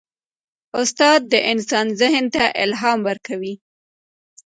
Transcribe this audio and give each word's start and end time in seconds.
استاد 0.81 1.19
د 1.31 1.33
انسان 1.51 1.87
ذهن 2.01 2.25
ته 2.35 2.43
الهام 2.63 2.99
ورکوي. 3.07 3.53